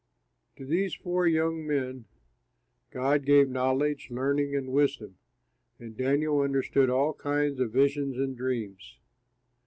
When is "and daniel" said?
5.77-6.41